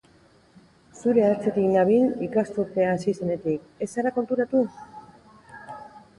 Zure 1.01 1.25
atzetik 1.25 1.67
nabil 1.75 2.07
ikasturtea 2.29 2.89
hasi 2.95 3.15
zenetik, 3.19 3.69
ez 3.89 3.91
zara 3.97 4.15
konturatu? 4.19 4.65